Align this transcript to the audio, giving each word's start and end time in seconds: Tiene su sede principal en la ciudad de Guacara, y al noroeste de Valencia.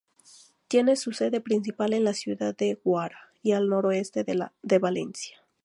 Tiene 0.67 0.95
su 0.95 1.11
sede 1.11 1.41
principal 1.41 1.93
en 1.93 2.03
la 2.05 2.15
ciudad 2.15 2.57
de 2.57 2.73
Guacara, 2.83 3.29
y 3.43 3.51
al 3.51 3.69
noroeste 3.69 4.23
de 4.23 4.79
Valencia. 4.79 5.37